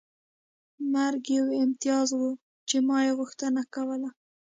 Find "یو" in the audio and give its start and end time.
1.37-1.45